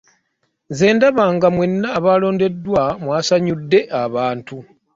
[0.71, 4.55] Nze ndaba nga mwenna abalondeddwa mwasanyudde abantu.